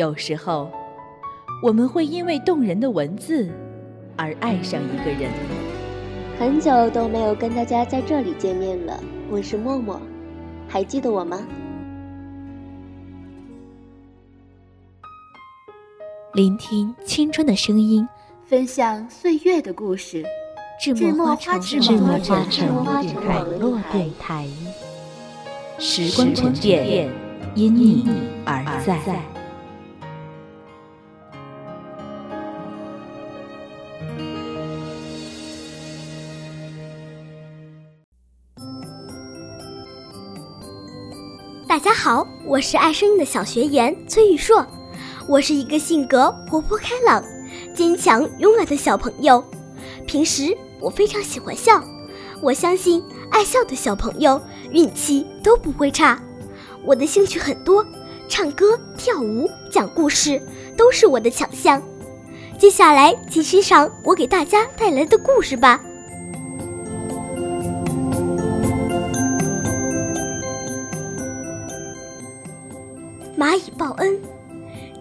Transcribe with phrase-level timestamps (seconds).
[0.00, 0.70] 有时候，
[1.62, 3.50] 我们会因为动人的文字
[4.16, 5.30] 而爱上一个人。
[6.38, 8.98] 很久都没有跟大家在这里见面了，
[9.30, 10.00] 我是默默，
[10.66, 11.46] 还记得我吗？
[16.32, 18.08] 聆听青春的声音，
[18.46, 20.24] 分享岁月的故事。
[20.80, 21.94] 智墨花城
[22.74, 24.48] 网络电台，
[25.78, 27.10] 时光沉淀，
[27.54, 28.08] 因你
[28.46, 29.20] 而在。
[41.70, 44.66] 大家好，我是爱声音的小学员崔玉硕。
[45.28, 47.24] 我是一个性格活泼开朗、
[47.72, 49.44] 坚强勇敢的小朋友。
[50.04, 51.80] 平时我非常喜欢笑，
[52.42, 56.20] 我相信爱笑的小朋友运气都不会差。
[56.84, 57.86] 我的兴趣很多，
[58.28, 60.42] 唱歌、跳舞、讲故事
[60.76, 61.80] 都是我的强项。
[62.58, 65.80] 接下来，请欣赏我给大家带来的故事吧。
[73.40, 74.20] 蚂蚁报恩。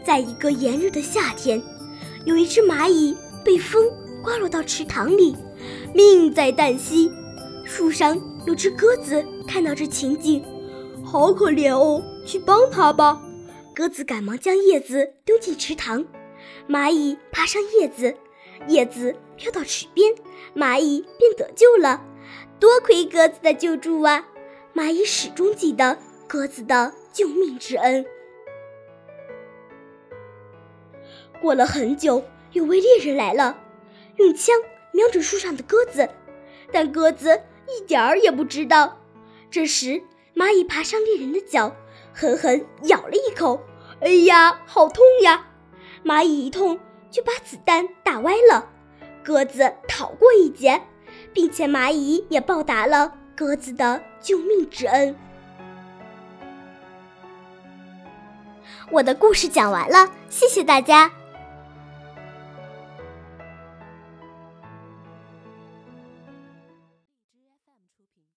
[0.06, 1.62] 在一个炎热的夏天，
[2.24, 3.92] 有一只蚂蚁被风
[4.24, 5.36] 刮落到池塘里，
[5.94, 7.12] 命在旦夕。
[7.66, 10.42] 树上有只鸽子看到这情景，
[11.04, 13.22] 好可怜哦，去帮它吧。
[13.76, 16.06] 鸽子赶忙将叶子丢进池塘，
[16.70, 18.16] 蚂蚁爬上叶子，
[18.70, 20.16] 叶子飘到池边，
[20.56, 22.06] 蚂蚁便得救了。
[22.58, 24.26] 多亏鸽子的救助啊！
[24.74, 28.06] 蚂蚁始终记得鸽子的救命之恩。
[31.42, 32.24] 过了很久，
[32.54, 33.58] 有位猎人来了，
[34.18, 34.56] 用枪
[34.92, 36.10] 瞄准树上的鸽子，
[36.72, 38.98] 但鸽子一点儿也不知道。
[39.50, 40.02] 这时，
[40.36, 41.76] 蚂蚁爬上猎人的脚，
[42.14, 43.62] 狠狠咬了一口。
[44.02, 45.48] 哎呀，好痛呀！
[46.06, 46.80] 蚂蚁一痛
[47.12, 48.70] 就把子弹打歪了，
[49.24, 50.82] 鸽子逃过一劫，
[51.34, 55.16] 并且蚂蚁也报答了鸽子的救命之恩。
[58.92, 61.12] 我的故事讲完了，谢谢大家。